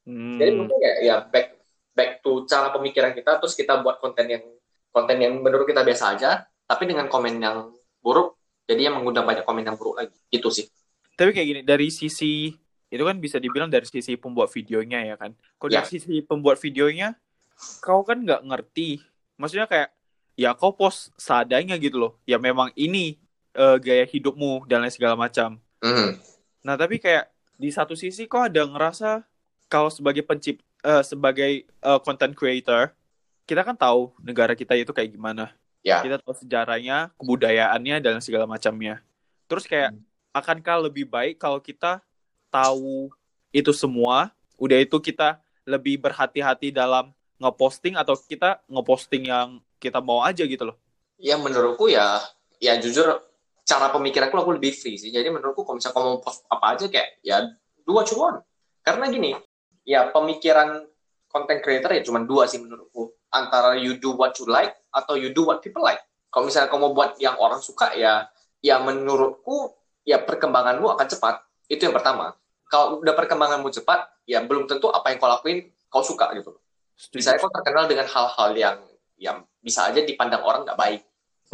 Hmm, 0.05 0.37
jadi 0.37 0.53
mungkin 0.53 0.77
ya, 0.85 0.93
ya 1.01 1.17
back 1.25 1.57
back 1.97 2.21
to 2.21 2.45
cara 2.45 2.69
pemikiran 2.69 3.17
kita 3.17 3.41
terus 3.41 3.57
kita 3.57 3.81
buat 3.81 3.97
konten 3.97 4.29
yang 4.29 4.45
konten 4.93 5.17
yang 5.17 5.41
menurut 5.41 5.65
kita 5.65 5.81
biasa 5.81 6.13
aja 6.13 6.31
tapi 6.65 6.85
dengan 6.85 7.09
komen 7.09 7.41
yang 7.41 7.73
buruk 8.01 8.37
jadi 8.69 8.93
yang 8.93 9.01
mengundang 9.01 9.25
banyak 9.25 9.49
komen 9.49 9.65
yang 9.65 9.81
buruk 9.81 9.97
lagi 9.97 10.13
itu 10.29 10.45
sih 10.53 10.69
Tapi 11.15 11.33
kayak 11.33 11.47
gini 11.49 11.61
dari 11.65 11.89
sisi 11.89 12.53
itu 12.87 13.01
kan 13.01 13.17
bisa 13.17 13.41
dibilang 13.41 13.73
dari 13.73 13.89
sisi 13.89 14.15
pembuat 14.15 14.53
videonya 14.53 15.09
ya 15.09 15.17
kan. 15.17 15.33
Kalau 15.57 15.71
Ya. 15.73 15.81
dari 15.81 15.89
sisi 15.97 16.21
pembuat 16.21 16.61
videonya, 16.61 17.17
kau 17.81 18.05
kan 18.05 18.23
nggak 18.23 18.45
ngerti. 18.45 19.03
Maksudnya 19.35 19.67
kayak 19.67 19.89
ya 20.37 20.55
kau 20.55 20.71
post 20.71 21.11
seadanya 21.17 21.75
gitu 21.81 21.97
loh. 21.99 22.13
Ya 22.23 22.37
memang 22.37 22.71
ini 22.77 23.19
eh, 23.55 23.77
gaya 23.81 24.05
hidupmu 24.05 24.67
dan 24.69 24.83
lain 24.83 24.95
segala 24.95 25.15
macam. 25.17 25.59
Mhm. 25.81 26.19
Nah, 26.63 26.75
tapi 26.75 26.99
kayak 26.99 27.34
di 27.59 27.71
satu 27.71 27.95
sisi 27.95 28.27
kok 28.27 28.51
ada 28.51 28.67
ngerasa 28.67 29.23
kalau 29.71 29.91
sebagai 29.91 30.23
pencipt 30.23 30.63
eh, 30.85 31.03
sebagai 31.03 31.65
eh, 31.67 32.01
content 32.05 32.35
creator, 32.37 32.93
kita 33.45 33.65
kan 33.65 33.77
tahu 33.77 34.13
negara 34.21 34.53
kita 34.57 34.77
itu 34.77 34.93
kayak 34.93 35.13
gimana. 35.15 35.53
Ya. 35.85 36.01
Kita 36.01 36.17
tahu 36.21 36.33
sejarahnya, 36.33 37.13
kebudayaannya 37.21 38.01
dan 38.01 38.17
segala 38.25 38.49
macamnya. 38.49 39.05
Terus 39.45 39.69
kayak 39.69 39.93
akankah 40.33 40.89
lebih 40.89 41.05
baik 41.05 41.37
kalau 41.37 41.61
kita 41.61 42.01
tahu 42.49 43.13
itu 43.53 43.71
semua, 43.77 44.33
udah 44.57 44.81
itu 44.81 44.97
kita 44.97 45.39
lebih 45.69 46.01
berhati-hati 46.01 46.73
dalam 46.73 47.13
ngeposting 47.37 47.99
atau 48.01 48.17
kita 48.17 48.65
ngeposting 48.69 49.29
yang 49.29 49.61
kita 49.77 50.01
mau 50.01 50.25
aja 50.25 50.45
gitu 50.49 50.73
loh. 50.73 50.77
Ya 51.21 51.37
menurutku 51.37 51.93
ya, 51.93 52.25
ya 52.59 52.81
jujur 52.81 53.21
cara 53.65 53.89
pemikiranku 53.91 54.37
aku 54.37 54.61
lebih 54.61 54.77
free 54.77 55.01
sih. 55.01 55.09
Jadi 55.09 55.33
menurutku 55.33 55.65
kalau 55.65 55.81
misalnya 55.81 55.97
kamu 55.97 56.07
mau 56.07 56.21
post 56.21 56.45
apa 56.53 56.67
aja 56.77 56.87
kayak 56.87 57.09
ya 57.25 57.37
what 57.89 58.07
you 58.13 58.21
want. 58.21 58.45
Karena 58.85 59.09
gini, 59.09 59.33
ya 59.89 60.13
pemikiran 60.13 60.85
content 61.33 61.61
creator 61.65 61.91
ya 61.97 62.05
cuma 62.05 62.23
dua 62.23 62.45
sih 62.45 62.61
menurutku. 62.61 63.17
Antara 63.33 63.75
you 63.75 63.99
do 63.99 64.15
what 64.15 64.37
you 64.39 64.47
like 64.47 64.77
atau 64.93 65.17
you 65.19 65.33
do 65.33 65.49
what 65.49 65.65
people 65.65 65.83
like. 65.83 65.99
Kalau 66.31 66.47
misalnya 66.47 66.71
kamu 66.71 66.93
buat 66.93 67.17
yang 67.19 67.41
orang 67.41 67.59
suka 67.59 67.97
ya, 67.97 68.29
ya 68.61 68.79
menurutku 68.79 69.75
ya 70.07 70.21
perkembanganmu 70.21 70.87
akan 70.95 71.07
cepat. 71.09 71.43
Itu 71.67 71.89
yang 71.89 71.97
pertama. 71.97 72.37
Kalau 72.69 73.01
udah 73.01 73.15
perkembanganmu 73.17 73.71
cepat, 73.73 74.23
ya 74.29 74.45
belum 74.45 74.69
tentu 74.69 74.93
apa 74.93 75.11
yang 75.11 75.19
kau 75.19 75.31
lakuin 75.31 75.59
kau 75.89 76.05
suka 76.05 76.31
gitu. 76.37 76.55
Setuju. 76.95 77.19
Misalnya 77.23 77.39
kau 77.43 77.51
terkenal 77.51 77.85
dengan 77.91 78.07
hal-hal 78.07 78.51
yang 78.55 78.77
yang 79.19 79.37
bisa 79.63 79.89
aja 79.89 80.03
dipandang 80.03 80.43
orang 80.43 80.67
nggak 80.67 80.79
baik. 80.79 81.01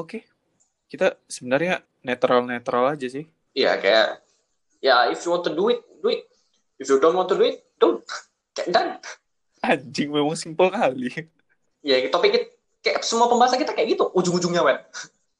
Oke. 0.00 0.24
Kita 0.90 1.14
sebenarnya 1.30 1.80
netral-netral 2.00 2.96
aja 2.96 3.06
sih. 3.06 3.28
Iya 3.52 3.76
kayak 3.80 4.24
ya 4.80 5.08
if 5.12 5.20
you 5.24 5.30
want 5.32 5.44
to 5.46 5.52
do 5.52 5.72
it, 5.72 5.80
do 6.00 6.08
it. 6.12 6.24
If 6.80 6.88
you 6.88 6.96
don't 6.96 7.16
want 7.16 7.28
to 7.28 7.36
do 7.36 7.44
it, 7.44 7.60
don't. 7.76 8.00
Kayak 8.56 8.68
done. 8.72 8.90
Anjing 9.60 10.08
memang 10.08 10.36
simpel 10.36 10.72
kali. 10.72 11.28
Ya 11.84 12.00
topik 12.08 12.32
kita 12.32 12.46
kayak 12.80 13.00
semua 13.04 13.28
pembahasan 13.28 13.60
kita 13.60 13.76
kayak 13.76 13.96
gitu 13.96 14.08
ujung-ujungnya 14.16 14.64
web. 14.64 14.80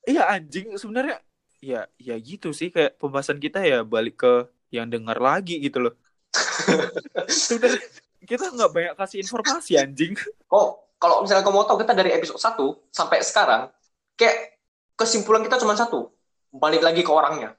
Iya 0.04 0.28
anjing 0.28 0.76
sebenarnya 0.76 1.20
ya 1.60 1.88
ya 2.00 2.16
gitu 2.16 2.52
sih 2.56 2.72
kayak 2.72 2.96
pembahasan 2.96 3.36
kita 3.36 3.60
ya 3.60 3.84
balik 3.84 4.24
ke 4.24 4.32
yang 4.72 4.88
dengar 4.88 5.20
lagi 5.20 5.60
gitu 5.60 5.88
loh. 5.88 5.94
Sebenarnya 7.26 7.82
kita 8.22 8.54
nggak 8.54 8.70
banyak 8.70 8.94
kasih 8.94 9.18
informasi 9.24 9.72
anjing. 9.76 10.14
Kok 10.46 10.68
kalau 11.00 11.24
misalnya 11.24 11.42
kamu 11.42 11.56
mau 11.56 11.66
tahu 11.66 11.82
kita 11.82 11.92
dari 11.96 12.14
episode 12.14 12.38
1 12.38 12.94
sampai 12.94 13.18
sekarang 13.24 13.62
kayak 14.14 14.60
kesimpulan 14.94 15.42
kita 15.42 15.58
cuma 15.58 15.74
satu. 15.74 16.12
Balik 16.50 16.82
lagi 16.82 17.00
ke 17.06 17.12
orangnya. 17.12 17.54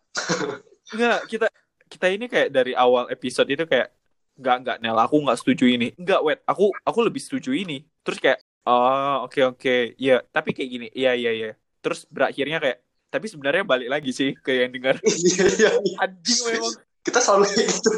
Nggak 0.92 1.20
kita 1.32 1.48
kita 1.88 2.08
ini 2.12 2.26
kayak 2.28 2.50
dari 2.52 2.76
awal 2.76 3.08
episode 3.08 3.48
itu 3.48 3.64
kayak 3.64 3.92
nggak 4.36 4.56
nggak 4.64 4.78
Nel 4.84 5.00
aku 5.00 5.16
nggak 5.24 5.40
setuju 5.40 5.66
ini. 5.72 5.96
Nggak 5.96 6.22
wet 6.24 6.40
aku 6.44 6.76
aku 6.84 7.00
lebih 7.08 7.24
setuju 7.24 7.56
ini. 7.56 7.88
Terus 8.04 8.20
kayak 8.20 8.40
oh 8.68 9.26
oke 9.26 9.40
oke 9.56 9.96
ya 9.98 10.22
tapi 10.30 10.52
kayak 10.52 10.70
gini 10.70 10.88
iya 10.92 11.16
iya 11.16 11.32
iya. 11.32 11.50
Terus 11.80 12.04
berakhirnya 12.12 12.60
kayak 12.60 12.78
tapi 13.12 13.26
sebenarnya 13.28 13.64
balik 13.68 13.90
lagi 13.92 14.12
sih 14.16 14.32
ke 14.40 14.64
yang 14.64 14.72
dengar 14.72 14.96
Iya 15.04 15.46
iya 15.52 15.72
iya. 15.76 15.96
anjing 16.00 16.40
memang 16.48 16.76
Kita 17.02 17.20
selalu 17.20 17.50
kayak 17.50 17.68
gitu. 17.68 17.92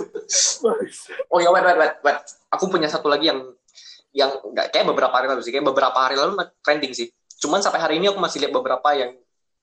Oh 1.29 1.41
ya 1.41 1.49
wait 1.51 1.65
wait 1.65 1.77
wait 1.77 1.93
wait. 2.05 2.17
Aku 2.53 2.69
punya 2.69 2.87
satu 2.87 3.09
lagi 3.09 3.33
yang 3.33 3.41
yang 4.13 4.29
nggak 4.29 4.69
kayak 4.69 4.85
beberapa 4.85 5.11
hari 5.11 5.25
lalu 5.25 5.41
sih 5.41 5.51
kayak 5.51 5.65
beberapa 5.65 5.97
hari 5.97 6.15
lalu 6.15 6.37
trending 6.61 6.93
sih. 6.93 7.09
Cuman 7.41 7.59
sampai 7.59 7.81
hari 7.81 7.97
ini 7.99 8.13
aku 8.13 8.21
masih 8.21 8.45
lihat 8.45 8.53
beberapa 8.53 8.89
yang 8.93 9.17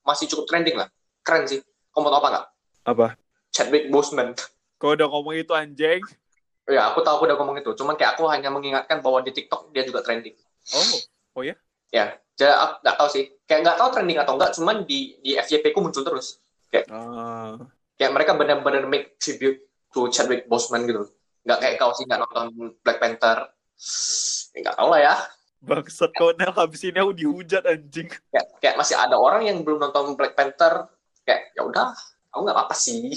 masih 0.05 0.27
cukup 0.29 0.45
trending 0.51 0.77
lah. 0.77 0.91
Keren 1.21 1.45
sih. 1.45 1.59
Kamu 1.91 2.07
tahu 2.07 2.19
apa 2.23 2.29
nggak? 2.29 2.45
apa? 2.81 3.07
Chadwick 3.53 3.91
Boseman. 3.93 4.33
Kau 4.81 4.97
udah 4.97 5.05
ngomong 5.05 5.37
itu 5.37 5.53
anjing? 5.53 6.01
Ya, 6.65 6.89
aku 6.89 7.03
tahu 7.05 7.21
aku 7.21 7.23
udah 7.29 7.37
ngomong 7.37 7.57
itu. 7.61 7.71
Cuman 7.77 7.93
kayak 7.99 8.17
aku 8.17 8.25
hanya 8.31 8.49
mengingatkan 8.49 9.03
bahwa 9.03 9.21
di 9.21 9.29
TikTok 9.35 9.69
dia 9.75 9.85
juga 9.85 10.01
trending. 10.01 10.33
Oh 11.35 11.43
Ya, 11.91 12.15
jadi 12.39 12.55
aku 12.55 12.73
nggak 12.81 12.97
tahu 12.97 13.09
sih. 13.11 13.23
Kayak 13.45 13.61
nggak 13.67 13.77
tahu 13.77 13.89
trending 13.91 14.19
atau 14.23 14.33
enggak. 14.39 14.51
Cuman 14.55 14.87
di 14.87 15.19
di 15.19 15.35
FYP 15.35 15.75
ku 15.75 15.83
muncul 15.83 16.07
terus. 16.07 16.39
ah. 16.89 17.59
Kayak 17.99 18.11
mereka 18.15 18.31
benar-benar 18.33 18.87
make 18.87 19.19
tribute 19.19 19.59
to 19.91 20.07
Chadwick 20.09 20.47
Boseman 20.47 20.87
gitu. 20.87 21.11
Nggak 21.43 21.59
kayak 21.59 21.75
kau 21.77 21.91
sih 21.91 22.07
nggak 22.07 22.21
nonton 22.23 22.73
Black 22.81 22.97
Panther. 23.03 23.51
Ya, 24.55 24.57
nggak 24.63 24.75
tahu 24.79 24.87
lah 24.95 25.01
ya. 25.03 25.15
Bangsat 25.61 26.11
kau 26.17 26.33
Nel 26.33 26.49
habis 26.57 26.81
ini 26.81 26.97
aku 26.97 27.13
dihujat 27.13 27.67
anjing. 27.69 28.09
Kayak, 28.33 28.47
kayak 28.57 28.75
masih 28.81 28.97
ada 28.97 29.13
orang 29.13 29.45
yang 29.45 29.61
belum 29.61 29.77
nonton 29.77 30.17
Black 30.17 30.33
Panther. 30.33 30.89
Kayak 31.31 31.47
ya 31.55 31.63
udah, 31.63 31.87
aku 32.35 32.39
nggak 32.43 32.57
apa-apa 32.59 32.75
sih. 32.75 33.15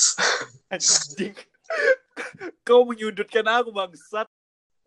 Anjing. 0.72 1.36
Kau 2.64 2.88
menyudutkan 2.88 3.44
aku 3.44 3.76
bangsat. 3.76 4.24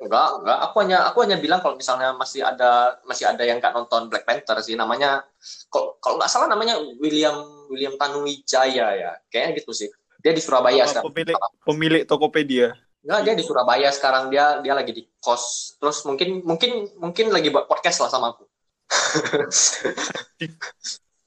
Enggak, 0.01 0.41
enggak. 0.41 0.59
Aku 0.65 0.75
hanya 0.81 1.05
aku 1.05 1.21
hanya 1.21 1.37
bilang 1.37 1.61
kalau 1.61 1.77
misalnya 1.77 2.17
masih 2.17 2.41
ada 2.41 2.97
masih 3.05 3.29
ada 3.29 3.45
yang 3.45 3.61
nggak 3.61 3.69
nonton 3.69 4.09
Black 4.09 4.25
Panther 4.25 4.57
sih 4.65 4.73
namanya 4.73 5.21
kalau 5.69 5.93
kalau 6.01 6.17
nggak 6.17 6.31
salah 6.33 6.49
namanya 6.49 6.81
William 6.97 7.69
William 7.69 7.93
Tanuwijaya 8.01 8.97
ya. 8.97 9.13
Kayaknya 9.29 9.61
gitu 9.61 9.77
sih. 9.77 9.93
Dia 10.25 10.33
di 10.33 10.41
Surabaya 10.41 10.81
Apa, 10.81 10.89
sekarang. 10.89 11.13
pemilik 11.13 11.37
pemilik 11.61 12.03
Tokopedia. 12.09 12.73
Enggak, 13.05 13.21
dia 13.21 13.33
di 13.37 13.45
Surabaya 13.45 13.93
sekarang 13.93 14.33
dia 14.33 14.57
dia 14.65 14.73
lagi 14.73 14.89
di 14.89 15.05
kos. 15.21 15.77
Terus 15.77 16.01
mungkin 16.09 16.41
mungkin 16.41 16.89
mungkin 16.97 17.29
lagi 17.29 17.53
buat 17.53 17.69
podcast 17.69 18.01
lah 18.01 18.09
sama 18.09 18.33
aku. 18.33 18.49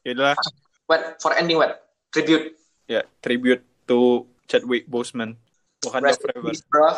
Yaudah, 0.06 0.34
Wait, 0.88 1.00
for 1.20 1.36
ending 1.36 1.60
wait. 1.60 1.76
Tribute. 2.10 2.56
ya 2.88 3.04
tribute 3.20 3.60
to 3.84 4.24
Chadwick 4.48 4.88
Boseman. 4.88 5.36
Wakanda 5.84 6.08
Rest 6.10 6.24
Forever. 6.24 6.48
peace, 6.48 6.64
bro. 6.64 6.88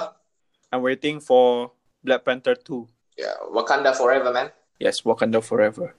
I'm 0.70 0.82
waiting 0.86 1.18
for 1.18 1.74
Black 2.00 2.24
Panther 2.24 2.54
2. 2.54 2.86
Ya, 3.18 3.34
Wakanda 3.50 3.92
forever, 3.92 4.30
man. 4.32 4.48
Yes, 4.78 5.02
Wakanda 5.02 5.42
Forever. 5.42 5.92